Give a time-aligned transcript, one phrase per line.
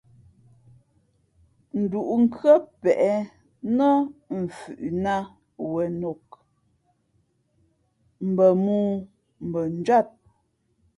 [1.81, 3.01] Ndǔʼ nkhʉ́ά pěʼ
[3.77, 3.89] nά
[4.41, 5.25] mfhʉʼnāt
[5.71, 6.23] wenok,
[8.31, 8.83] mbα mōō
[9.47, 10.07] mbα njwíat.